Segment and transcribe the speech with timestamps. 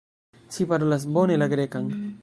[0.55, 1.93] Ci parolas bone la Grekan.